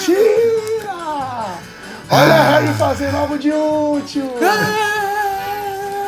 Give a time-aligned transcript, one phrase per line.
[0.00, 1.60] mentira!
[2.10, 2.58] Olha ah.
[2.58, 4.32] Harry fazendo algo de útil!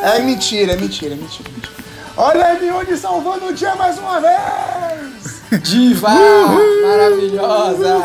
[0.02, 1.72] É mentira, é mentira, é mentira, é mentira.
[2.16, 5.42] Olha a Hermione salvando o dia mais uma vez!
[5.62, 6.10] Diva!
[6.82, 8.02] Maravilhosa!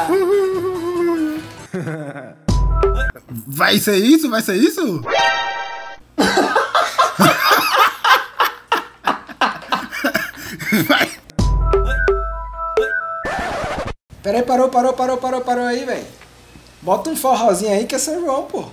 [3.47, 4.29] Vai ser isso?
[4.29, 5.01] Vai ser isso?
[10.87, 11.06] Vai.
[14.27, 16.05] Peraí, parou, parou, parou, parou, parou aí, velho.
[16.81, 18.65] Bota um forrozinho aí que é São João, pô.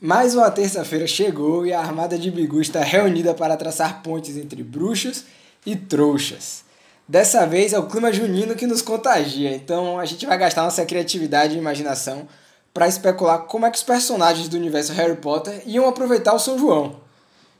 [0.00, 4.64] Mais uma terça-feira chegou e a Armada de Bigu está reunida para traçar pontes entre
[4.64, 5.22] bruxos
[5.64, 6.71] e trouxas.
[7.12, 10.82] Dessa vez é o clima junino que nos contagia, então a gente vai gastar nossa
[10.86, 12.26] criatividade e imaginação
[12.72, 16.58] para especular como é que os personagens do universo Harry Potter iam aproveitar o São
[16.58, 16.96] João.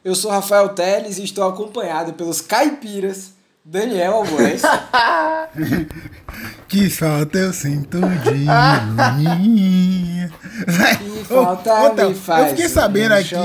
[0.03, 4.63] Eu sou Rafael Teles e estou acompanhado pelos caipiras Daniel Alvarez.
[6.67, 8.47] que falta eu sinto de
[9.21, 10.33] ironia.
[10.97, 13.37] Que falta oh, me faz eu fiquei sabendo aqui,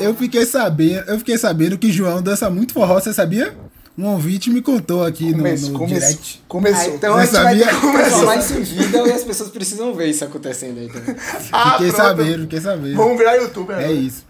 [0.00, 3.54] eu fiquei sabendo, eu fiquei sabendo que João dança muito forró, você sabia?
[3.96, 6.42] Um ouvinte me contou aqui Come no, no direct.
[6.48, 6.92] Começou.
[6.92, 7.66] Ah, então a gente sabia?
[7.66, 11.14] vai transformar isso em vida e as pessoas precisam ver isso acontecendo aí também.
[11.52, 12.02] Ah, fiquei pronto.
[12.02, 12.96] sabendo, fiquei sabendo.
[12.96, 13.78] Vamos virar youtuber.
[13.78, 14.24] É isso.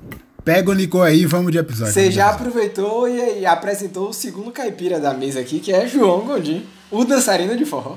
[0.45, 1.95] Pega o Nico aí e vamos de episódio.
[1.95, 6.27] Você já aproveitou e, e, apresentou o segundo caipira da mesa aqui, que é João
[6.27, 7.97] Gondim, o dançarino de forró.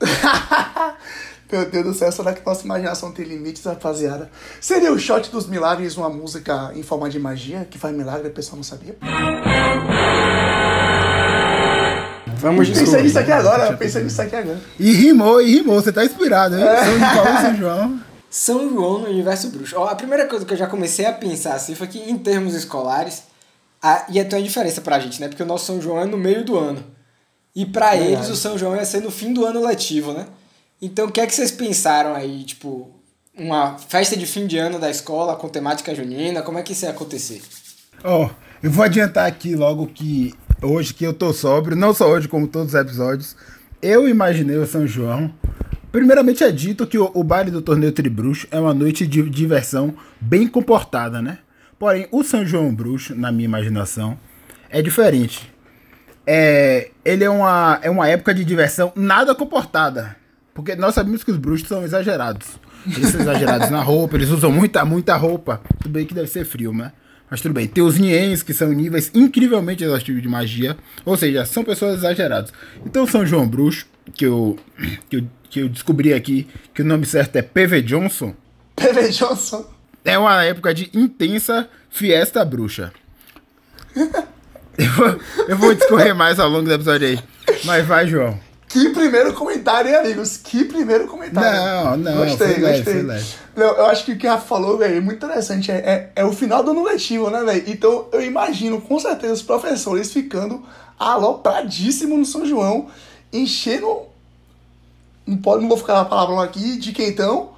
[1.52, 4.30] Meu Deus do céu, será que nossa imaginação tem limites, rapaziada?
[4.60, 8.30] Seria o shot dos milagres uma música em forma de magia que faz milagre, a
[8.30, 8.96] pessoa não sabia?
[12.38, 14.60] Vamos Pensei nisso aqui agora, pensei nisso aqui agora.
[14.78, 16.62] E rimou, e rimou, você tá inspirado, hein?
[16.62, 16.84] É.
[16.84, 18.00] São Paulo São João.
[18.28, 19.76] São João no universo bruxo.
[19.78, 22.54] Ó, a primeira coisa que eu já comecei a pensar assim foi que em termos
[22.54, 23.22] escolares
[23.82, 25.28] a, ia ter uma diferença pra gente, né?
[25.28, 26.84] Porque o nosso São João é no meio do ano.
[27.54, 30.26] E para eles o São João ia ser no fim do ano letivo, né?
[30.82, 32.90] Então o que é que vocês pensaram aí, tipo,
[33.38, 36.84] uma festa de fim de ano da escola com temática junina, como é que isso
[36.84, 37.40] ia acontecer?
[38.04, 38.30] Ó, oh,
[38.62, 42.48] eu vou adiantar aqui logo que hoje que eu tô sóbrio, não só hoje, como
[42.48, 43.36] todos os episódios,
[43.82, 45.32] eu imaginei o São João.
[45.92, 49.94] Primeiramente é dito que o, o baile do torneio Tribruxo é uma noite de diversão
[50.20, 51.38] bem comportada, né?
[51.78, 54.18] Porém, o São João Bruxo, na minha imaginação,
[54.70, 55.52] é diferente.
[56.26, 60.16] É, ele é uma, é uma época de diversão nada comportada.
[60.54, 62.58] Porque nós sabemos que os bruxos são exagerados.
[62.86, 65.60] Eles são exagerados na roupa, eles usam muita, muita roupa.
[65.82, 66.92] Tudo bem que deve ser frio, né?
[67.30, 67.66] Mas tudo bem.
[67.66, 70.76] Tem os Niens, que são níveis incrivelmente exaustivos de magia.
[71.04, 72.52] Ou seja, são pessoas exageradas.
[72.84, 74.56] Então, São João Bruxo, que eu,
[75.08, 78.34] que eu, que eu descobri aqui que o nome certo é PV Johnson.
[78.76, 79.68] PV Johnson?
[80.04, 82.92] É uma época de intensa fiesta bruxa.
[83.96, 87.18] eu, vou, eu vou discorrer mais ao longo do episódio aí.
[87.64, 88.45] Mas vai, João.
[88.68, 90.36] Que primeiro comentário, hein, amigos?
[90.36, 91.96] Que primeiro comentário.
[91.96, 92.24] Não, não.
[92.24, 93.02] Gostei, gostei.
[93.02, 95.70] Leve, não, eu acho que o que a Rafa falou, velho, é muito interessante.
[95.70, 97.64] É, é, é, o final do ano letivo, né, velho?
[97.66, 100.62] Então eu imagino com certeza os professores ficando
[100.98, 102.88] alopradíssimo no São João,
[103.32, 104.02] enchendo.
[105.24, 107.50] Não, pode, não vou ficar na palavra aqui, de quentão.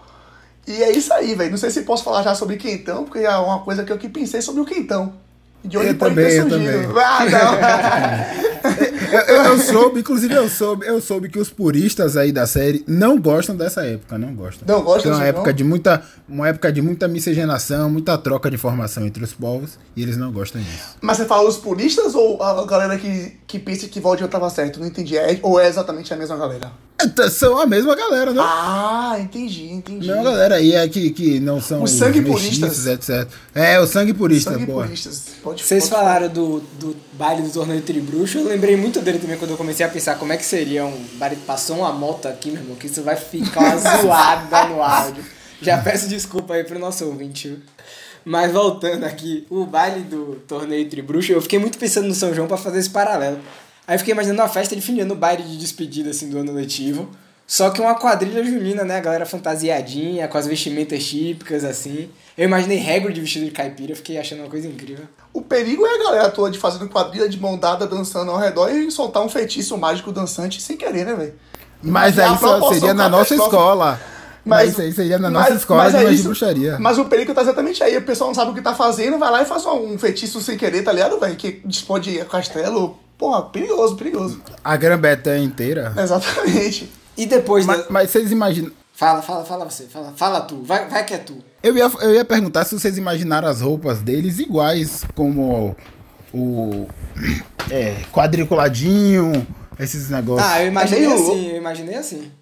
[0.66, 1.50] E é isso aí, velho.
[1.50, 4.08] Não sei se posso falar já sobre quentão, porque é uma coisa que eu que
[4.08, 5.14] pensei sobre o quentão.
[5.64, 6.70] De onde eu pode também, ter surgido.
[6.70, 7.04] Eu também.
[7.04, 8.87] Ah, não.
[9.12, 13.18] eu, eu, soube, inclusive eu soube, eu soube que os puristas aí da série não
[13.18, 14.66] gostam dessa época, não gostam.
[14.66, 15.12] Não gostam.
[15.12, 15.56] É uma época não?
[15.56, 20.02] de muita, uma época de muita miscigenação, muita troca de informação entre os povos e
[20.02, 20.96] eles não gostam disso.
[21.00, 24.80] Mas você fala os puristas ou a galera que, que pensa que Voldemort estava certo?
[24.80, 25.16] Não entendi.
[25.16, 26.70] É, ou é exatamente a mesma galera?
[27.00, 28.40] É, são a mesma galera, né?
[28.42, 30.08] Ah, entendi, entendi.
[30.08, 33.28] Não, galera aí é que, que não são os sangue puristas, etc.
[33.54, 34.84] É, o sangue purista, sangue boa.
[34.84, 35.26] puristas.
[35.40, 39.38] Pode, Vocês pode falaram do, do baile do torneio Tribruxo, eu lembrei muito dele também
[39.38, 41.36] quando eu comecei a pensar como é que seria um baile.
[41.36, 45.24] Passou uma moto aqui, meu irmão, que isso vai ficar uma zoada no áudio.
[45.62, 47.58] Já peço desculpa aí pro nosso ouvinte.
[48.24, 52.48] Mas voltando aqui, o baile do torneio Tribruxo, eu fiquei muito pensando no São João
[52.48, 53.38] para fazer esse paralelo.
[53.88, 56.36] Aí eu fiquei imaginando uma festa de fim de ano, baile de despedida assim do
[56.36, 57.08] ano letivo.
[57.46, 58.98] Só que uma quadrilha junina, né?
[58.98, 62.10] A galera fantasiadinha, com as vestimentas típicas, assim.
[62.36, 65.06] Eu imaginei Hagrid de vestido de caipira, fiquei achando uma coisa incrível.
[65.32, 68.68] O perigo é a galera toda de fazendo quadrilha de mão dada, dançando ao redor
[68.68, 71.32] e soltar um feitiço mágico dançante sem querer, né, velho?
[71.82, 73.98] Mas aí só seria na nossa escola.
[74.44, 76.78] Mas, mas aí seria na nossa mas, escola mas de, é isso, de bruxaria.
[76.78, 77.96] Mas o perigo tá exatamente aí.
[77.96, 80.58] O pessoal não sabe o que tá fazendo, vai lá e faz um feitiço sem
[80.58, 81.36] querer, tá ligado, velho?
[81.36, 84.40] Que explode castelo, Porra, perigoso, perigoso.
[84.62, 85.92] A Grã-Bretanha inteira?
[85.96, 86.88] Exatamente.
[87.16, 87.86] E depois Mas, da...
[87.90, 88.70] mas vocês imaginam.
[88.92, 89.84] Fala, fala, fala você.
[89.84, 90.62] Fala, fala tu.
[90.62, 91.36] Vai, vai que é tu.
[91.62, 95.76] Eu ia, eu ia perguntar se vocês imaginaram as roupas deles iguais, como
[96.32, 96.86] o.
[97.70, 99.46] É, quadriculadinho,
[99.78, 100.48] esses negócios.
[100.48, 101.50] Ah, eu imaginei meio assim, louco.
[101.50, 102.32] eu imaginei assim.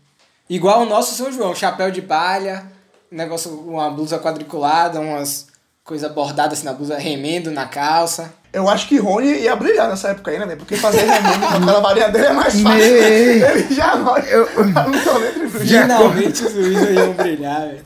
[0.49, 2.71] Igual o nosso São João, chapéu de palha,
[3.11, 5.49] negócio, uma blusa quadriculada, umas
[5.83, 8.33] coisas bordadas assim na blusa, remendo na calça.
[8.57, 10.57] Eu acho que Rony ia brilhar nessa época aí, né?
[10.57, 12.79] Porque fazer remendo com aquela varinha dele é mais fácil.
[12.79, 14.05] Me- Ele já não.
[14.15, 15.67] Não tô nem trifruxando.
[15.69, 17.85] Finalmente os Luiz iam brilhar, velho.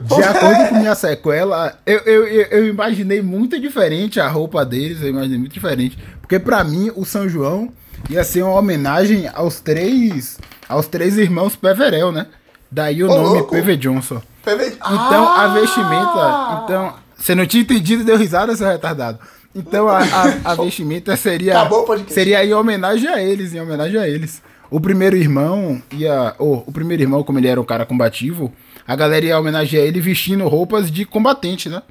[0.00, 5.00] De acordo com minha sequela, eu, eu, eu, eu imaginei muito diferente a roupa deles,
[5.00, 5.96] eu imaginei muito diferente.
[6.20, 7.72] Porque pra mim, o São João
[8.10, 12.26] ia ser uma homenagem aos três, aos três irmãos Peverel, né?
[12.70, 13.54] Daí o Ô, nome louco.
[13.54, 14.20] PV Johnson.
[14.44, 15.48] PV Então a Ah!
[15.48, 16.62] vestimenta.
[16.64, 17.04] Então.
[17.16, 19.18] Você não tinha entendido e deu risada, seu retardado.
[19.54, 21.60] Então a, a, a vestimenta seria.
[21.60, 21.86] Acabou.
[22.08, 24.42] Seria em homenagem a eles, em homenagem a eles.
[24.70, 26.34] O primeiro irmão ia.
[26.38, 28.52] oh, o primeiro irmão, como ele era um cara combativo,
[28.86, 31.82] a galera ia homenagear ele vestindo roupas de combatente, né?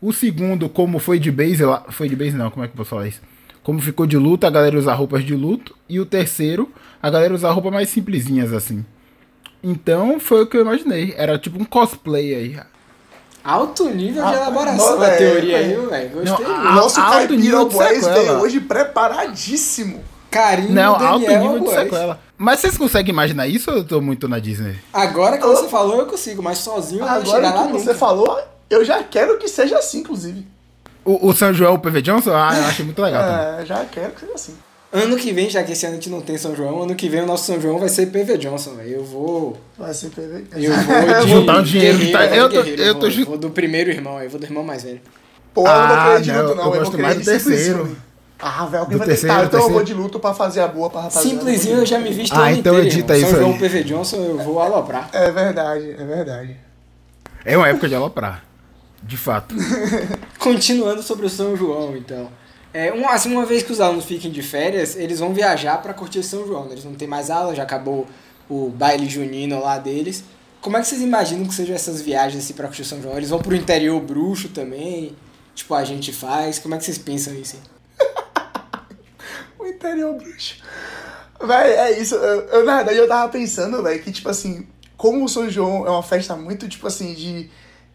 [0.00, 1.84] O segundo, como foi de base lá.
[1.90, 3.20] Foi de base não, como é que eu posso falar isso?
[3.62, 5.76] Como ficou de luta, a galera usa roupas de luto.
[5.88, 6.72] E o terceiro,
[7.02, 8.84] a galera usa roupas mais simplesinhas assim.
[9.62, 11.14] Então foi o que eu imaginei.
[11.16, 12.56] Era tipo um cosplay aí.
[13.48, 16.10] Alto nível de elaboração não, da é, teoria aí, velho.
[16.10, 16.46] Gostei.
[16.46, 18.40] Não, O nosso Alto Caipira nível de sequela.
[18.40, 20.04] hoje preparadíssimo.
[20.30, 22.20] Carinho Não, do alto Daniel nível de sequela.
[22.36, 24.76] Mas vocês conseguem imaginar isso ou eu tô muito na Disney?
[24.92, 27.72] Agora que você falou, eu consigo, mas sozinho eu não vou Agora chegar lá que
[27.72, 30.46] você falou, eu já quero que seja assim, inclusive.
[31.02, 32.32] O, o São João, o PV Johnson?
[32.34, 33.62] Ah, eu achei muito legal também.
[33.62, 34.54] É, já quero que seja assim.
[34.90, 37.08] Ano que vem, já que esse ano a gente não tem São João, ano que
[37.10, 38.88] vem o nosso São João vai ser PV Johnson, velho.
[38.90, 39.58] Eu vou.
[39.76, 40.44] Vai ser PV.
[40.54, 41.28] Eu vou de.
[41.30, 42.24] Juntar um dinheiro, tá?
[42.26, 45.00] Eu tô- eu tô vou, vou do primeiro irmão aí, vou do irmão mais velho.
[45.52, 46.62] Pô, eu não vou Ah, querer de não, luto, não.
[46.62, 47.96] eu Eu, vou gosto mais de do terceiro.
[48.40, 49.74] Ah, velho, alguém Do vai ter terceiro, tá, então eu terceiro.
[49.74, 51.28] vou de luto pra fazer a boa pra rapaziada.
[51.28, 53.28] Simplesinho eu já me visto Ah, o então inteiro, edita irmão.
[53.30, 53.58] isso São João.
[53.58, 55.10] PV Johnson eu vou aloprar.
[55.12, 56.56] É verdade, é verdade.
[57.44, 58.44] É uma época de aloprar.
[59.02, 59.54] De fato.
[60.38, 62.28] Continuando sobre o São João, então.
[62.72, 65.94] É, um, assim, uma vez que os alunos fiquem de férias, eles vão viajar pra
[65.94, 66.64] curtir São João.
[66.66, 66.72] né?
[66.72, 68.06] Eles não têm mais aula, já acabou
[68.48, 70.22] o baile junino lá deles.
[70.60, 73.16] Como é que vocês imaginam que sejam essas viagens assim, pra curtir São João?
[73.16, 75.16] Eles vão pro interior bruxo também?
[75.54, 76.58] Tipo, a gente faz?
[76.58, 77.56] Como é que vocês pensam isso?
[79.58, 80.62] O interior bruxo.
[81.44, 82.14] Véi, é isso.
[82.14, 84.66] Eu, eu, na verdade, eu tava pensando, velho, que, tipo assim,
[84.96, 87.50] como o São João é uma festa muito, tipo assim, de,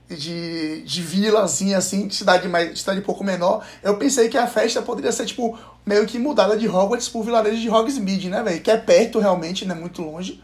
[0.09, 4.37] de, de vilazinha, assim, de cidade, mais, de cidade um pouco menor, eu pensei que
[4.37, 8.43] a festa poderia ser, tipo, meio que mudada de Hogwarts pro vilarejo de Hogsmeade, né,
[8.43, 8.61] velho?
[8.61, 10.43] Que é perto, realmente, não é muito longe.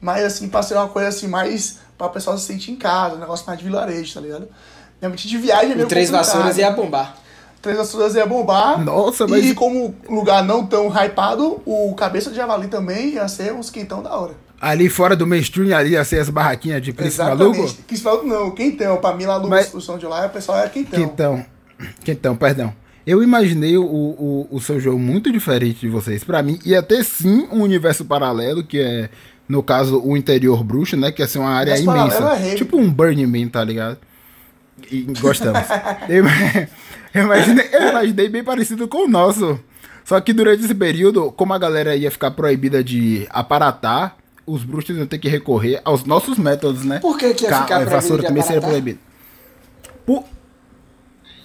[0.00, 3.18] Mas, assim, pra ser uma coisa, assim, mais pra pessoa se sentir em casa, um
[3.18, 4.48] negócio mais de vilarejo, tá ligado?
[5.00, 6.34] Realmente, de viagem é O meio Três complicado.
[6.34, 7.16] Vassouras ia bombar.
[7.60, 8.84] Três Vassouras ia bombar.
[8.84, 13.52] Nossa, mas- E como lugar não tão hypado, o Cabeça de Javali também ia ser
[13.52, 14.34] uns quentão da hora.
[14.60, 17.72] Ali fora do mainstream, ali ser as barraquinhas de príncipe maluco.
[17.86, 18.96] Quis falar não, quentão.
[18.96, 20.98] Pra mim lá do Mas- São de lá, o pessoal é quentão.
[21.00, 21.46] Quentão.
[22.04, 22.74] Quentão, perdão.
[23.06, 26.24] Eu imaginei o, o, o São João muito diferente de vocês.
[26.24, 29.08] Pra mim, ia ter sim um universo paralelo, que é,
[29.48, 31.10] no caso, o interior bruxo, né?
[31.12, 32.46] Que ia ser uma área Universo imensa.
[32.46, 33.98] é tipo um Burning Man, tá ligado?
[34.90, 35.62] E gostamos.
[36.08, 36.24] eu,
[37.14, 39.58] eu imaginei, eu imaginei bem parecido com o nosso.
[40.04, 44.16] Só que durante esse período, como a galera ia ficar proibida de aparatar,
[44.48, 46.98] os bruxos iam ter que recorrer aos nossos métodos, né?
[47.00, 48.98] Por que que ia Ca- ficar a proibido vassoura também seria proibida.
[50.06, 50.24] Por...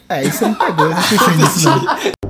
[0.10, 2.23] É, isso não pegou, eu não pensei nisso não.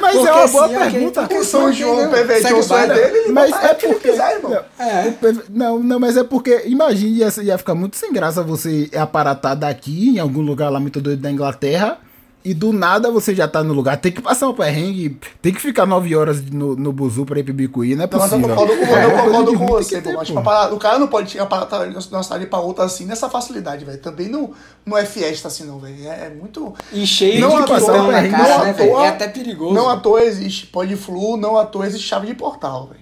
[0.00, 1.28] Mas Porque é uma boa pergunta.
[1.34, 4.10] O São João, o PV Johnson é dele, ele Mas é porque.
[4.10, 4.60] quiser, irmão.
[4.78, 5.08] É.
[5.08, 6.62] O PV Não, não, mas é porque.
[6.66, 11.00] Imagine, ia, ia ficar muito sem graça você aparatar daqui, em algum lugar lá muito
[11.00, 11.98] doido da Inglaterra,
[12.42, 13.98] e do nada você já tá no lugar.
[13.98, 17.42] Tem que passar um perrengue, tem que ficar nove horas no, no buzu pra ir
[17.44, 18.56] pro Bicuí, não é Não, mas eu possível.
[18.56, 22.08] concordo com, É, eu concordo com você, ter, parar- o cara não pode aparatar de
[22.14, 23.98] uma cidade pra outra assim nessa facilidade, velho.
[23.98, 24.52] Também não,
[24.86, 25.96] não é fiesta assim, não, velho.
[26.08, 26.74] É, é muito.
[26.92, 29.08] E cheio Não de à toa, pistão na perrengue, cara, não à né, toa- É
[29.08, 29.74] até perigoso.
[29.74, 33.00] Não à toa existe pode flu, não à toa existe chave de portal, velho.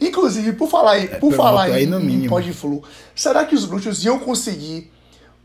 [0.00, 2.28] Inclusive, por falar em, por pelo falar aí em, no em mínimo.
[2.30, 2.82] pode flu,
[3.14, 4.90] será que os bruxos iam conseguir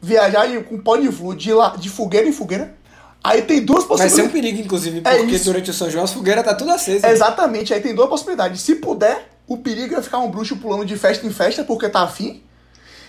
[0.06, 2.76] viajar com pode flu de, lá, de fogueira em fogueira?
[3.24, 4.32] Aí tem duas Vai ser um possibilidades.
[4.34, 5.46] perigo, inclusive, É porque isso.
[5.46, 7.10] durante o São João as fogueiras tá tudo acesa.
[7.10, 8.62] Exatamente, aí tem duas possibilidades.
[8.62, 12.02] Se puder, o perigo é ficar um bruxo pulando de festa em festa porque tá
[12.02, 12.44] afim.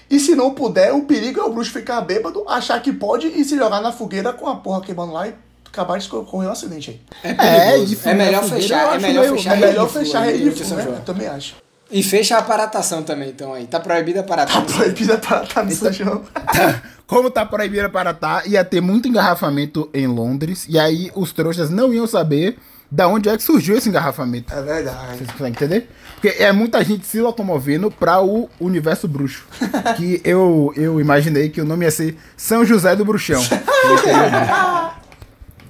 [0.09, 3.45] E se não puder, o perigo é o bruxo ficar bêbado, achar que pode e
[3.45, 5.35] se jogar na fogueira com a porra queimando lá e
[5.67, 7.01] acabar de correr um acidente aí.
[7.31, 7.61] É perigoso.
[7.61, 10.83] É, É, isso, né, melhor fechar, é melhor fechar É melhor fechar de São né?
[10.85, 10.97] João.
[10.97, 11.57] Eu também acho.
[11.91, 13.67] E fecha a aparatação também, então aí.
[13.67, 14.65] Tá proibida a Tá aparatação.
[14.65, 16.23] proibida para estar no São João.
[17.07, 21.71] como tá proibido para tá, ia ter muito engarrafamento em Londres, e aí os trouxas
[21.71, 22.59] não iam saber
[22.91, 24.53] da onde é que surgiu esse engarrafamento.
[24.53, 25.19] É verdade.
[25.19, 25.91] Vocês conseguem entender?
[26.15, 29.45] Porque é muita gente se locomovendo para o universo bruxo.
[29.97, 33.43] que eu, eu imaginei que o nome ia ser São José do Bruxão.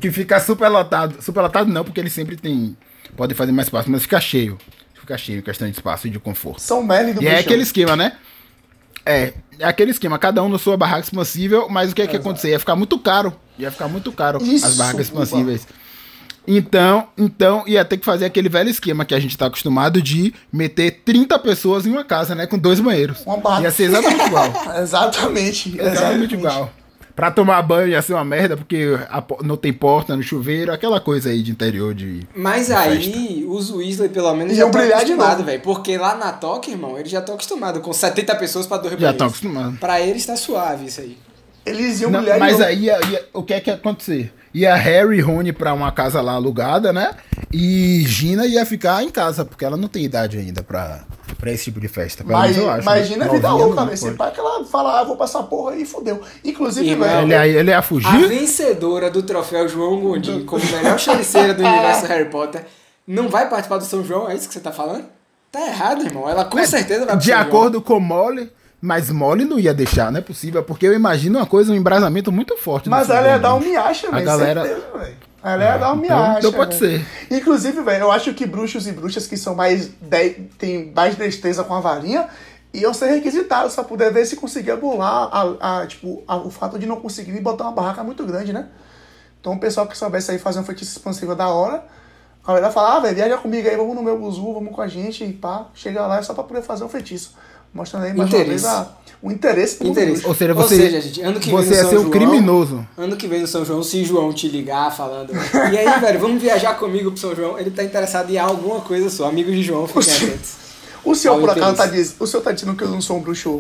[0.00, 1.23] que fica super lotado.
[1.23, 2.76] Super lotado não, porque ele sempre tem.
[3.16, 4.58] Pode fazer mais espaço, mas fica cheio.
[5.06, 6.60] Fica cheio em questão de espaço e de conforto.
[6.60, 8.14] São Merlin do E é aquele esquema, né?
[9.04, 12.14] É, é aquele esquema, cada um na sua barraca expansível, mas o que é que
[12.14, 12.50] ia acontecer?
[12.50, 13.32] Ia ficar muito caro.
[13.56, 15.64] Ia ficar muito caro Isso, as barracas expansíveis.
[16.44, 20.34] Então, então ia ter que fazer aquele velho esquema que a gente tá acostumado de
[20.52, 22.48] meter 30 pessoas em uma casa, né?
[22.48, 23.22] Com dois banheiros.
[23.25, 23.62] Uma barraca.
[23.62, 24.52] Ia ser exatamente igual.
[24.82, 25.80] Exatamente.
[25.80, 26.72] Exatamente igual.
[27.16, 28.90] Pra tomar banho ia ser uma merda, porque
[29.42, 32.20] não tem porta no chuveiro, aquela coisa aí de interior de.
[32.37, 35.61] Mas aí, os Weasley, pelo menos, Iam já estão brilhar de acostumados, velho.
[35.62, 38.96] Porque lá na Toca, irmão, eles já estão acostumados com 70 pessoas pra dois Já
[38.99, 39.14] banheiros.
[39.14, 39.78] estão acostumados.
[39.80, 41.16] Pra eles tá suave isso aí.
[41.64, 42.64] Eles iam Não, brilhar de mas novo.
[42.64, 44.32] aí ia- ia- o que é que ia acontecer?
[44.58, 47.10] Ia Harry e Rony pra uma casa lá alugada, né?
[47.52, 51.04] E Gina ia ficar em casa, porque ela não tem idade ainda pra,
[51.38, 52.25] pra esse tipo de festa.
[52.25, 52.82] Pelo Mas, eu acho.
[52.82, 53.30] imagina né?
[53.30, 53.84] a vida Novinha louca.
[53.96, 54.16] Você pode.
[54.16, 56.20] pai que ela fala, ah, vou passar porra aí e fodeu.
[56.44, 57.22] Inclusive, Irmão, velho.
[57.25, 58.28] Ele, ia- ele ia A fugir?
[58.28, 62.64] vencedora do troféu João Gondim como melhor chaliceira do universo Harry Potter
[63.06, 64.28] não vai participar do São João?
[64.28, 65.04] É isso que você tá falando?
[65.52, 66.28] Tá errado, irmão.
[66.28, 68.50] Ela com certeza vai De acordo com Molly,
[68.86, 72.30] mas Molly não ia deixar, não é possível, porque eu imagino uma coisa, um embrasamento
[72.32, 72.88] muito forte.
[72.88, 74.24] Mas ela ia dar um miacha, velho.
[74.24, 75.16] galera- certeza, velho.
[75.44, 76.38] Ela ia dar um então- miacha.
[76.38, 76.98] então pode velho.
[77.28, 77.34] ser.
[77.36, 79.88] Inclusive, velho, eu acho que bruxos e bruxas que são mais.
[79.88, 80.30] De...
[80.58, 82.28] tem mais destreza com a varinha
[82.74, 86.78] iam ser requisitados pra poder ver se conseguia bolar a, a, tipo, a- o fato
[86.78, 88.66] de não conseguir botar uma barraca muito grande, né?
[89.40, 91.84] Então o pessoal que soubesse aí fazer um feitiço expansivo da hora.
[92.44, 94.88] A galera fala, ah, velho, viaja comigo aí, vamos no meu buzu, vamos com a
[94.88, 95.66] gente e pá.
[95.74, 97.34] Chega lá só pra poder fazer um feitiço.
[97.76, 98.64] Mostrando aí mais Interesse.
[98.64, 98.88] uma vez a,
[99.23, 100.26] o interesse pelo Interesse.
[100.26, 102.00] Ou seja, Ou você, seja, gente, ano que vem você no ia São ser um
[102.00, 102.87] João- criminoso.
[102.97, 105.33] Ano que vem no São João, se João te ligar falando.
[105.73, 107.59] E aí, velho, vamos viajar comigo pro São João.
[107.59, 109.28] Ele tá interessado em alguma coisa sua.
[109.28, 110.54] Amigos de João, fiquem atentos.
[111.04, 113.21] O senhor, por acaso, tá diz, o senhor tá dizendo que eu não sou um
[113.21, 113.59] bruxo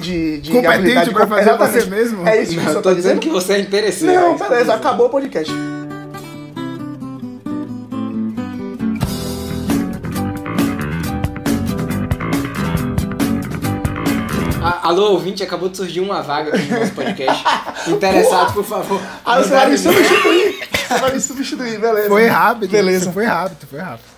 [0.00, 2.26] de, de Competente pra fazer você mesmo?
[2.26, 3.20] É isso que o Não, senhor eu tô tá dizendo dizendo?
[3.20, 4.14] que você é interesseiro.
[4.20, 4.72] Não, é tô beleza, dizendo.
[4.72, 5.52] acabou o podcast.
[14.90, 17.44] Alô, ouvinte, acabou de surgir uma vaga aqui no nosso podcast.
[17.86, 19.00] Interessado, por favor.
[19.24, 20.68] Ah, você vai me substituir.
[20.88, 22.08] Você vai me substituir, beleza.
[22.08, 22.70] Foi rápido.
[22.72, 23.12] Beleza.
[23.12, 24.08] Foi rápido, foi rápido.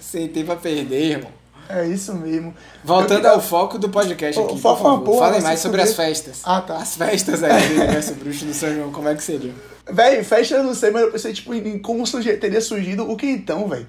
[0.00, 1.32] Sem tempo pra perder, irmão.
[1.68, 2.54] É isso mesmo.
[2.84, 5.00] Voltando Eu- ao foco do podcast O aqui, foco por favor.
[5.04, 6.42] porra, Falem vai mais sobre as festas.
[6.44, 6.76] Ah, tá.
[6.76, 9.52] As festas aí do Universo Bruxo do São João, como é que seriam?
[9.90, 12.04] Véi, festa eu não sei, mas eu pensei, tipo, em como
[12.38, 13.88] teria surgido o quentão, velho.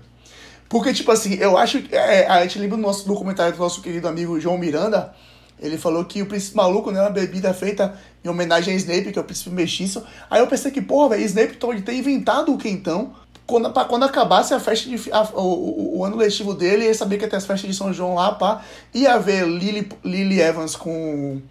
[0.68, 1.96] Porque, tipo assim, eu acho que.
[1.96, 5.14] é, a gente lembra do nosso documentário do nosso querido amigo João Miranda.
[5.62, 9.12] Ele falou que o príncipe maluco né, é uma bebida feita em homenagem a Snape,
[9.12, 10.04] que é o príncipe mestiço.
[10.30, 13.14] Aí eu pensei que, porra, velho, Snape pode ter inventado o quentão
[13.46, 15.12] quando, pra quando acabasse a festa de.
[15.12, 17.92] a- o, o- ano letivo dele, ele sabia que ia ter as festas de São
[17.92, 18.62] João lá, pá.
[18.94, 21.42] Ia ver Lily, Lily Evans com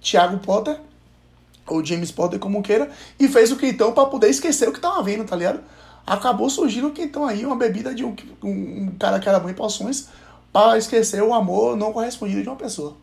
[0.00, 0.78] Thiago Potter
[1.66, 5.02] ou James Potter, como queira, e fez o quentão pra poder esquecer o que tava
[5.02, 5.60] vendo, tá ligado?
[6.06, 9.54] Acabou surgindo o quentão aí, uma bebida de um, um, cara que era bom em
[9.54, 10.06] poções,
[10.52, 12.96] pra esquecer o amor não correspondido de uma pessoa.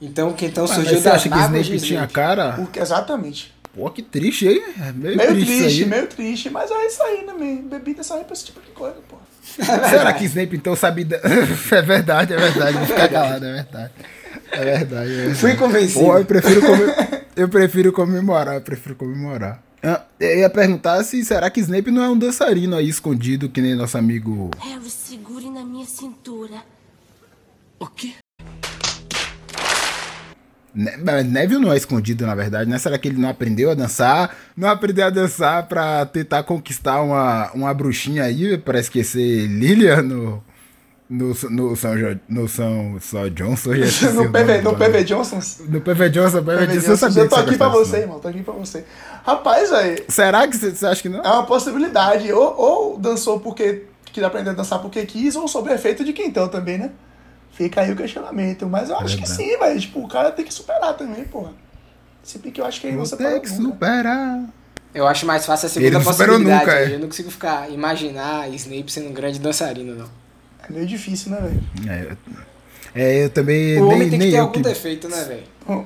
[0.00, 2.12] Então, que então Mas surgiu você das acha que Snape tinha Snape.
[2.12, 2.60] cara?
[2.60, 3.52] O que- exatamente.
[3.74, 4.62] Pô, que triste, hein?
[4.80, 5.86] É meio, Meio triste, triste, isso aí.
[5.90, 7.62] meio triste, mas é isso aí, né?
[7.64, 9.16] Bebida serve pra esse tipo de coisa, pô.
[9.88, 11.04] Será que Snape então sabe.
[11.04, 11.16] da-
[11.72, 12.76] é verdade, é verdade.
[12.76, 13.92] Vou ficar calado, é verdade.
[14.52, 15.10] É verdade.
[15.10, 15.34] É verdade.
[15.34, 16.04] Fui convencido.
[16.04, 19.62] Pô, eu prefiro, come- eu prefiro comemorar, eu prefiro comemorar.
[19.82, 23.60] Ah, Eu ia perguntar se será que Snape não é um dançarino aí escondido, que
[23.60, 24.50] nem nosso amigo.
[24.58, 26.56] Harry, segure na minha cintura.
[27.78, 28.12] O quê?
[30.74, 32.78] Neville não é escondido, na verdade, né?
[32.78, 34.36] Será que ele não aprendeu a dançar?
[34.56, 40.42] Não aprendeu a dançar pra tentar conquistar uma, uma bruxinha aí, pra esquecer Lilian no.
[41.10, 41.94] No, no São
[42.28, 43.70] no São São Johnson,
[44.14, 44.76] No PV, no.
[44.76, 45.62] PV Johnsons.
[45.66, 48.42] No PV Johnson, PV PV Johnson, sabia Eu tô aqui pra você, irmão, tô aqui
[48.42, 48.84] pra você.
[49.24, 51.24] Rapaz, velho, Será que você, você acha que não?
[51.24, 52.30] é uma possibilidade.
[52.30, 56.46] Ou, ou dançou porque queria aprender a dançar porque quis, ou sob efeito de quentão
[56.46, 56.90] também, né?
[57.58, 58.66] Fica aí o questionamento.
[58.68, 59.80] Mas eu acho que sim, velho.
[59.80, 61.52] Tipo, o cara tem que superar também, porra.
[62.22, 64.44] Se bem que eu acho que aí você ter que superar.
[64.94, 66.64] Eu acho mais fácil a segunda Ele não superou possibilidade.
[66.66, 66.94] nunca, é.
[66.94, 70.08] Eu não consigo ficar, imaginar Snape sendo um grande dançarino, não.
[70.68, 72.16] É meio difícil, né, velho?
[72.94, 73.80] É, é, eu também.
[73.80, 75.42] O nem, homem tem que nem ter algum defeito, né, velho?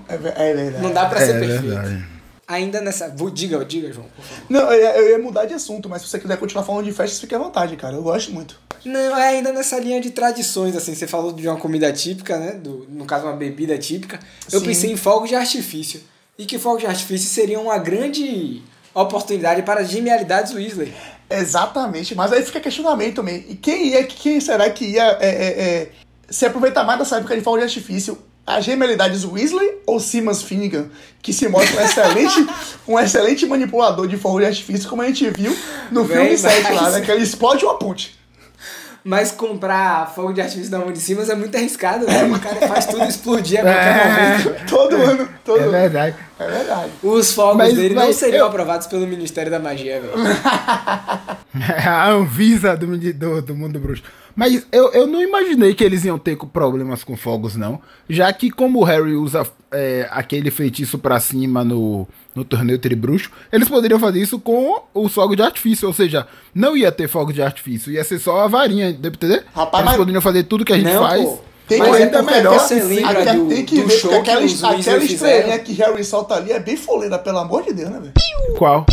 [0.08, 0.82] É, é verdade.
[0.82, 1.62] Não dá pra É ser perfeito.
[1.62, 2.06] verdade.
[2.46, 3.08] Ainda nessa.
[3.32, 4.44] Diga, diga, João, por favor.
[4.50, 7.34] Não, eu ia mudar de assunto, mas se você quiser continuar falando de festas, fique
[7.34, 7.94] à vontade, cara.
[7.96, 8.60] Eu gosto muito.
[8.84, 10.94] Não, é ainda nessa linha de tradições, assim.
[10.94, 12.52] Você falou de uma comida típica, né?
[12.52, 14.18] Do, no caso, uma bebida típica.
[14.50, 14.66] Eu Sim.
[14.66, 16.00] pensei em fogos de artifício.
[16.38, 18.62] E que fogos de artifício seriam uma grande
[18.94, 20.92] oportunidade para as genialidades Weasley.
[21.30, 23.46] Exatamente, mas aí fica questionamento também.
[23.48, 25.90] E quem ia, quem será que ia é, é, é,
[26.28, 28.18] se aproveitar mais dessa época de fogo de artifício?
[28.44, 30.90] A genialidades Weasley ou Simas Finnegan,
[31.22, 32.46] que se mostra um excelente,
[32.88, 35.56] um excelente manipulador de fogo de artifício, como a gente viu
[35.92, 37.00] no Bem, filme 7 lá, né?
[37.02, 38.18] Que ele explode uma ponte.
[39.04, 42.24] Mas comprar fogo de artifício da mão de cima é muito arriscado, né?
[42.24, 44.66] O cara faz tudo explodir a qualquer momento.
[44.68, 46.16] Todo ano, todo É verdade.
[46.42, 46.90] É verdade.
[47.02, 50.12] Os fogos Mas- dele não mas seriam eu- aprovados pelo Ministério da Magia, velho.
[51.86, 54.02] a Anvisa do, do, do mundo bruxo.
[54.34, 57.80] Mas eu, eu não imaginei que eles iam ter problemas com fogos, não.
[58.08, 63.30] Já que como o Harry usa é, aquele feitiço pra cima no, no torneio tribruxo,
[63.52, 65.86] eles poderiam fazer isso com o fogo de artifício.
[65.86, 69.28] Ou seja, não ia ter fogo de artifício, ia ser só a varinha, deu pra
[69.28, 69.44] entender?
[69.54, 71.22] Rapaz, eles mas- poderiam fazer tudo que a gente Não, faz.
[71.22, 71.38] pô.
[71.68, 73.86] Tem Mas que é ver porque porque melhor você lembra aquela- do- tem que do
[73.88, 77.38] ver show porque aquela, que aquela estrelinha que Harry solta ali é bem foleira, pelo
[77.38, 78.12] amor de Deus, né, velho?
[78.58, 78.84] Qual?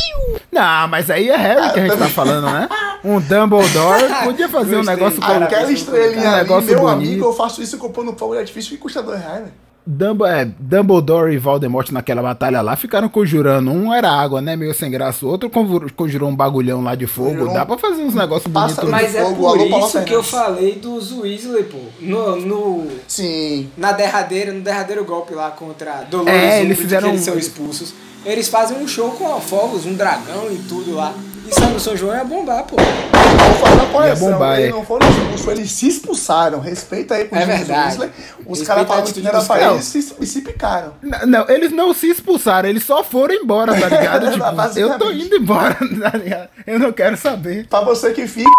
[0.51, 2.69] Não, mas aí é Harry que a gente tá falando, né?
[3.03, 6.93] Um Dumbledore podia fazer um negócio Cara, com Aquela estrelinha um ali, negócio meu bonito.
[7.09, 9.53] amigo, eu faço isso comprando fogo de artifício e custa dois reais, velho.
[9.91, 13.71] Dumb- é, Dumbledore e Voldemort naquela batalha lá ficaram conjurando.
[13.71, 14.55] Um era água, né?
[14.55, 15.25] Meio sem graça.
[15.25, 17.29] O outro conjur- conjurou um bagulhão lá de fogo.
[17.31, 18.75] Conjurou Dá pra fazer uns negócios bonitos.
[18.75, 18.91] pássaro.
[18.91, 21.79] Mas é Fogo, por alô, isso que eu falei dos Weasley, pô.
[21.99, 23.67] No, no, Sim.
[23.75, 27.91] na derradeira, no derradeiro golpe lá contra Dolores É, eles fizeram eles são expulsos.
[28.25, 31.13] Eles fazem um show com fogos, um dragão e tudo lá.
[31.49, 32.75] Isso aí no São João é bombar, pô.
[32.75, 34.31] Vou fazer uma correção.
[34.33, 34.71] bombar, eles é.
[34.71, 36.59] não foram expulsos, eles se expulsaram.
[36.59, 37.97] Respeita aí pro É verdade.
[37.99, 38.11] Weasley.
[38.45, 40.93] Os caras a falaram que não era pra eles se- e se picaram.
[41.01, 44.29] N- Não, eles não se expulsaram, eles só foram embora, tá ligado?
[44.31, 45.73] tipo, eu tô indo embora,
[46.11, 46.49] tá ligado?
[46.67, 47.65] Eu não quero saber.
[47.67, 48.49] Pra você que fica,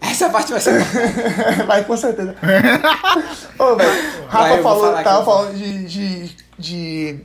[0.00, 0.78] Essa parte vai ser.
[1.66, 2.36] vai com certeza.
[3.58, 3.90] Ô, velho,
[4.28, 7.20] Rafa falou, tava falando de, de, de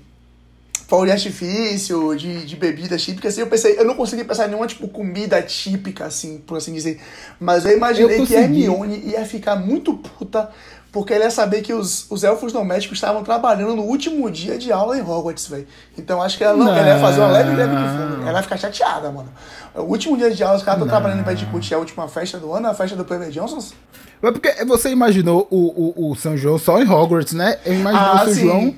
[0.91, 4.49] fogo de artifício, de, de bebidas típicas, assim, eu pensei, eu não consegui pensar em
[4.49, 6.99] nenhuma, tipo, comida típica, assim, por assim dizer.
[7.39, 8.65] Mas eu imaginei Eu que consegui.
[8.65, 10.49] Hermione ia ficar muito puta,
[10.91, 14.69] porque ele ia saber que os, os elfos domésticos estavam trabalhando no último dia de
[14.73, 15.65] aula em Hogwarts, velho.
[15.97, 16.75] Então acho que ela não, Não.
[16.75, 18.27] ela ia fazer uma leve greve de fome.
[18.27, 19.29] Ela ia ficar chateada, mano.
[19.73, 22.37] O último dia de aula, os caras estão trabalhando em Petticoat, é a última festa
[22.37, 23.73] do ano, a festa do Peter Johnsons.
[24.21, 27.57] Mas porque você imaginou o, o, o São João só em Hogwarts, né?
[27.65, 28.41] Eu imaginei Ah, o São sim.
[28.41, 28.75] João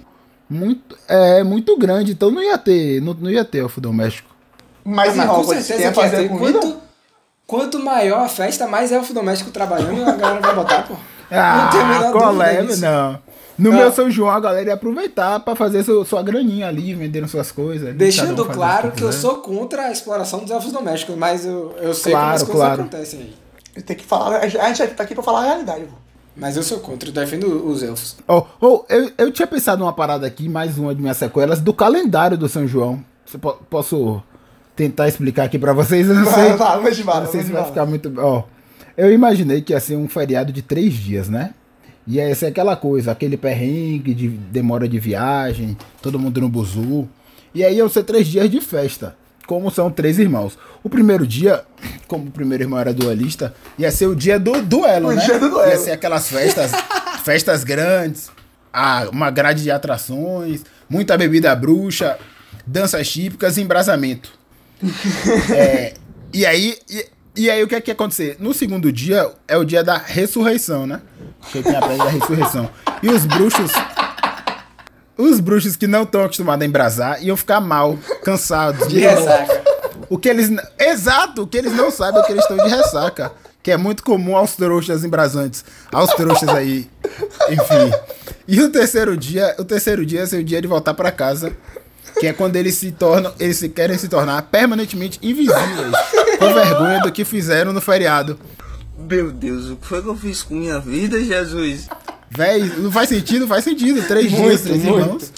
[0.54, 4.30] muito, é, muito grande, então não ia ter, não, não ia ter elfo doméstico.
[4.86, 6.30] Mas em Mas com certeza que ia fazer?
[6.30, 6.78] Quanto,
[7.48, 10.96] quanto maior a festa, mais elfo doméstico trabalhando, a galera vai botar, pô.
[11.36, 12.62] Ah, não tenho a menor qual dúvida é?
[12.62, 12.82] disso.
[12.82, 13.20] Não.
[13.58, 13.78] No Não.
[13.78, 17.52] meu São João, a galera ia aproveitar pra fazer sua, sua graninha ali, vendendo suas
[17.52, 17.96] coisas.
[17.96, 22.12] Deixando claro que eu sou contra a exploração dos elfos domésticos, mas eu, eu sei
[22.12, 22.82] Claro, como as coisas claro.
[22.82, 23.20] acontecem
[23.76, 23.82] aí.
[23.82, 25.94] Tem que falar, a gente tá aqui pra falar a realidade, pô.
[26.36, 28.16] Mas eu sou contra, eu defendo os elfos.
[28.28, 31.74] Oh, oh, eu, eu tinha pensado numa parada aqui, mais uma de minhas sequelas, do
[31.74, 33.04] calendário do São João.
[33.26, 34.22] Você po- posso
[34.76, 36.08] tentar explicar aqui pra vocês?
[36.10, 36.58] Eu não Vai, sei.
[36.58, 38.12] vai, vai de bala, não sei vai se vai ficar muito.
[38.18, 38.44] Ó,
[38.98, 41.54] eu imaginei que ia ser um feriado de três dias, né?
[42.08, 47.08] E ia ser aquela coisa, aquele perrengue de demora de viagem, todo mundo no buzu.
[47.54, 49.16] E aí iam ser três dias de festa,
[49.54, 50.58] como são três irmãos.
[50.84, 51.64] O primeiro dia,
[52.08, 55.24] como o primeiro irmão era duelista, ia ser o dia do duelo, O né?
[55.24, 55.70] dia do duelo.
[55.70, 56.72] Ia ser aquelas festas,
[57.24, 58.32] festas grandes,
[58.74, 62.18] ah, uma grade de atrações, muita bebida bruxa,
[62.66, 64.32] danças típicas e embrasamento.
[65.56, 65.94] É,
[66.34, 68.38] e aí, e, e aí o que é que ia acontecer?
[68.40, 71.00] No segundo dia é o dia da ressurreição, né?
[71.52, 72.70] Que tem a pedra da ressurreição.
[73.02, 73.72] E os bruxos.
[75.18, 78.88] Os bruxos que não estão acostumados a embrasar iam ficar mal, cansados.
[78.88, 79.64] De ressaca.
[80.10, 80.50] O que eles.
[80.80, 81.44] Exato!
[81.44, 83.32] O que eles não sabem é que eles estão de ressaca.
[83.62, 85.64] Que é muito comum aos trouxas embrasantes.
[85.92, 86.90] Aos trouxas aí.
[87.50, 87.92] Enfim.
[88.48, 91.56] E o terceiro dia, o terceiro dia é ser o dia de voltar pra casa.
[92.20, 93.34] Que é quando eles se tornam.
[93.40, 95.94] Eles se querem se tornar permanentemente invisíveis.
[96.40, 98.38] Com vergonha do que fizeram no feriado.
[98.98, 101.88] Meu Deus, o que foi que eu fiz com minha vida, Jesus?
[102.36, 104.02] Véi, não faz sentido, faz sentido.
[104.08, 105.00] Três dias, Muito, três muito.
[105.00, 105.32] irmãos.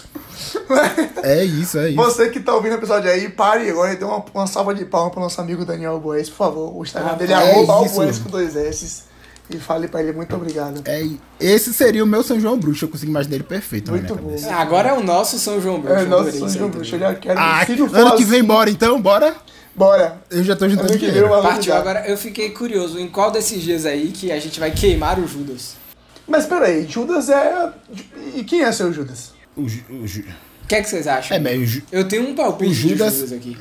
[1.24, 1.96] É isso, é isso.
[1.98, 4.86] Você que tá ouvindo o episódio aí, pare agora e dê uma, uma salva de
[4.86, 6.76] palmas pro nosso amigo Daniel Boes, por favor.
[6.78, 7.74] O Instagram Ah, dele é é arroba.
[7.74, 9.04] Alboes com dois S.
[9.50, 10.82] E fale pra ele muito obrigado.
[10.86, 11.08] É,
[11.40, 12.86] esse seria o meu São João Bruxo.
[12.86, 13.92] Eu consegui imaginar ele perfeito.
[13.92, 14.24] Muito bom.
[14.30, 14.52] cabeça.
[14.56, 16.00] Agora é o nosso São João Bruxo.
[16.00, 16.70] É, eu nossa, adorei São João.
[16.70, 17.40] Bruxo, eu já quero.
[17.40, 17.62] Ah,
[17.94, 19.36] ano que vem assim, bora então, bora.
[19.76, 20.22] Bora.
[20.32, 21.38] Eu já tô juntando Ano que vem dinheiro.
[21.38, 24.72] o Partiu, agora eu fiquei curioso em qual desses dias aí que a gente vai
[24.72, 25.76] queimar o Judas.
[26.28, 27.72] Mas peraí, Judas é.
[28.36, 29.34] E quem é seu Judas?
[29.56, 30.24] O, Ju- o Ju-
[30.64, 31.38] O que é que vocês acham?
[31.38, 33.58] é, mas Ju- Eu tenho um palpite O de Judas- Judas aqui.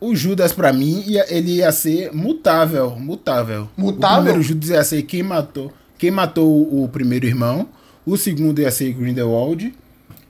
[0.00, 3.68] o Judas pra mim ia, ele ia ser mutável, mutável.
[3.76, 4.18] Mutável?
[4.18, 7.68] O primeiro Judas ia ser quem matou, quem matou o, o primeiro irmão.
[8.04, 9.74] O segundo ia ser Grindelwald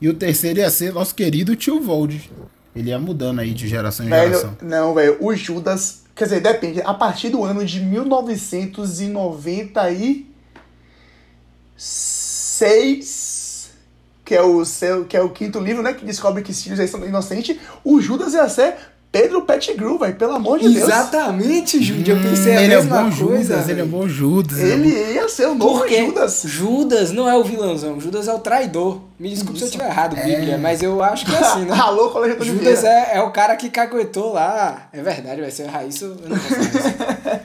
[0.01, 2.31] E o terceiro ia ser nosso querido tio Vold.
[2.77, 4.57] Ele ia mudando aí de geração em Velho, geração.
[4.63, 5.17] não, velho.
[5.21, 6.03] O Judas.
[6.15, 6.81] Quer dizer, depende.
[6.83, 7.81] A partir do ano de
[11.79, 13.71] 1996,
[14.25, 14.62] que é o,
[15.09, 15.95] que é o quinto livro, né?
[15.95, 18.77] Que descobre que Sirius é inocente, o Judas ia ser
[19.11, 20.14] Pedro Pettigrew, velho.
[20.16, 20.87] Pelo amor de Deus.
[20.87, 22.11] Exatamente, Jude.
[22.11, 23.55] Eu pensei a ele é um mesma bom coisa.
[23.55, 24.59] Judas, ele é um bom Judas.
[24.59, 26.42] ele é bom- ia ser o novo Porque Judas.
[26.44, 29.01] Judas não é o vilãozão, Judas é o traidor.
[29.18, 31.75] Me desculpe se eu estiver errado, Bíblia, mas eu acho que é assim, né?
[31.81, 34.88] Alô, Colégio de Judas é, é o cara que caguetou lá.
[34.92, 36.05] É verdade, vai ser o Raíssa.
[36.05, 36.49] Eu não isso.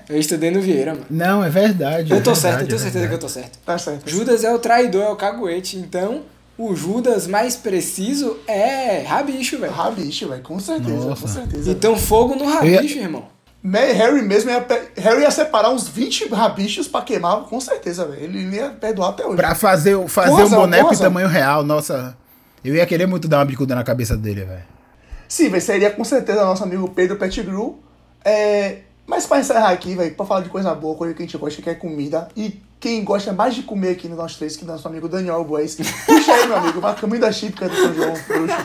[0.09, 1.05] Eu estudei no Vieira, mano.
[1.09, 2.11] Não, é verdade.
[2.11, 3.57] Eu é tô verdade, certo, eu tenho é certeza que eu tô certo.
[3.65, 4.09] Tá certo.
[4.09, 5.77] Judas é o traidor, é o caguete.
[5.77, 6.21] Então,
[6.57, 9.71] o Judas mais preciso é rabicho, velho.
[9.73, 10.41] Rabicho, velho.
[10.43, 11.21] Com certeza, Nossa.
[11.21, 11.71] com certeza.
[11.71, 13.25] Então, fogo no rabicho, irmão.
[13.63, 14.65] Né, Harry mesmo ia,
[14.97, 18.21] Harry ia separar uns 20 rabichos pra queimar, com certeza, velho.
[18.23, 19.37] Ele ia perdoar até hoje.
[19.37, 21.05] Pra fazer, o- fazer um boneco em razão.
[21.07, 22.17] tamanho real, nossa.
[22.63, 24.63] Eu ia querer muito dar uma bicuda na cabeça dele, velho.
[25.29, 27.79] Sim, velho, seria com certeza nosso amigo Pedro Pettigrew.
[28.23, 28.79] É...
[29.07, 31.61] Mas pra encerrar aqui, velho, pra falar de coisa boa, coisa que a gente gosta,
[31.61, 32.27] que é comida.
[32.37, 35.41] E quem gosta mais de comer aqui no nós três, que é nosso amigo Daniel
[35.45, 35.73] Bois.
[35.73, 38.57] Puxa aí, meu amigo, uma comida típica do São João, bruxo.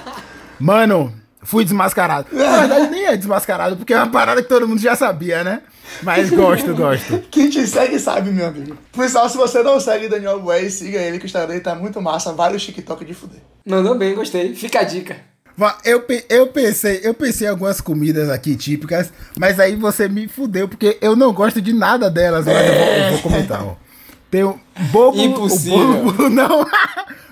[0.59, 2.26] Mano, fui desmascarado.
[2.35, 5.62] Na verdade, nem é desmascarado, porque é uma parada que todo mundo já sabia, né?
[6.02, 7.20] Mas gosto, gosto.
[7.31, 8.76] Quem te segue sabe, meu amigo.
[8.90, 12.02] Pessoal, se você não segue Daniel Bois, siga ele, que o Instagram dele tá muito
[12.02, 12.33] massa.
[12.33, 13.38] Vários TikTok de fuder.
[13.64, 14.52] Mandou bem, gostei.
[14.52, 15.16] Fica a dica.
[15.85, 20.68] Eu, eu pensei, eu pensei em algumas comidas aqui típicas, mas aí você me fudeu,
[20.68, 23.88] porque eu não gosto de nada delas, mas eu vou, eu vou comentar, ó.
[24.30, 24.58] Tem o
[24.92, 25.78] bobo, Impossível.
[26.12, 26.66] bolo, não,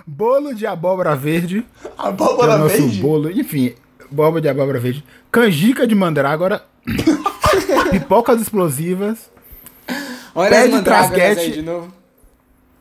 [0.06, 3.00] bolo de abóbora verde, que é Abóbora nosso verde.
[3.00, 3.74] bolo, enfim,
[4.10, 6.62] abóbora de abóbora verde, canjica de mandrágora,
[7.90, 9.30] pipocas explosivas,
[10.34, 11.50] Olha Pé de trasguete.
[11.52, 11.92] de novo.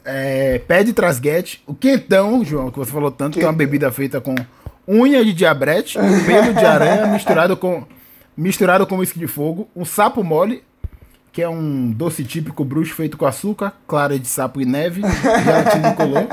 [0.04, 3.90] é, pé de trasguete, o quentão, João, que você falou tanto, que é uma bebida
[3.92, 4.36] feita com
[4.88, 7.84] unha de diabrete, pelo de aranha misturado com
[8.38, 10.62] misturado com uísque de fogo, um sapo mole,
[11.36, 15.90] que é um doce típico bruxo feito com açúcar, clara de sapo e neve, gelatina
[15.90, 16.28] incolor.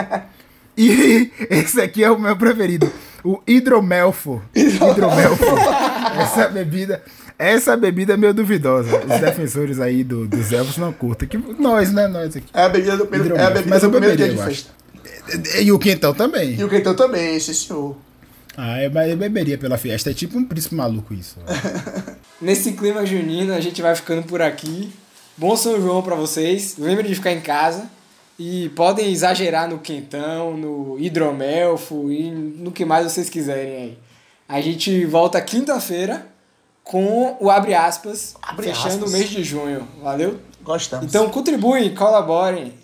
[0.78, 2.88] E esse aqui é o meu preferido,
[3.24, 4.40] o hidromelfo.
[4.54, 5.44] Hidromelfo.
[6.22, 7.02] essa bebida,
[7.36, 8.96] essa bebida é meio duvidosa.
[8.98, 11.28] Os defensores aí do, dos elfos não curtem.
[11.28, 12.46] Que nós, né, nós aqui.
[12.54, 14.70] É a bebida do, Pedro, é a bebida Mas do primeiro dia de festa.
[15.60, 16.54] E o quentão também.
[16.54, 17.96] E o Quentão também, esse senhor.
[18.56, 20.12] Ah, mas eu beberia pela festa.
[20.12, 21.38] É tipo um príncipe maluco isso.
[22.42, 24.92] Nesse clima junino, a gente vai ficando por aqui.
[25.36, 26.74] Bom São João pra vocês.
[26.76, 27.88] Lembrem de ficar em casa.
[28.36, 33.98] E podem exagerar no quentão, no hidromelfo e no que mais vocês quiserem aí.
[34.48, 36.26] A gente volta quinta-feira
[36.82, 39.10] com o Abre Aspas, Abre fechando aspas.
[39.10, 39.86] o mês de junho.
[40.02, 40.40] Valeu?
[40.64, 41.06] Gostamos.
[41.06, 42.74] Então contribuem, colaborem.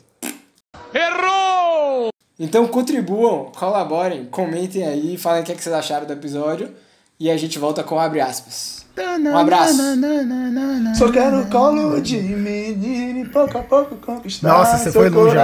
[0.94, 2.10] Errou!
[2.38, 6.72] Então contribuam, colaborem, comentem aí, falem o que, é que vocês acharam do episódio.
[7.18, 8.77] E a gente volta com Abre Aspas.
[9.32, 9.78] Um abraço.
[10.96, 15.36] Só quero colo de menino e pouco a pouco conquistar Nossa, você foi longe.